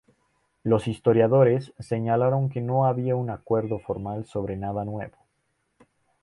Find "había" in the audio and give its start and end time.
2.87-3.15